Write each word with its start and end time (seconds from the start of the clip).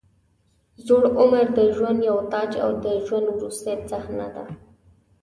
زوړ 0.85 1.03
عمر 1.19 1.45
د 1.57 1.59
ژوند 1.75 1.99
یو 2.09 2.17
تاج 2.31 2.51
او 2.63 2.71
د 2.83 2.85
ژوند 3.05 3.27
وروستۍ 3.35 3.77
صحنه 3.89 4.27
ده. 4.35 4.43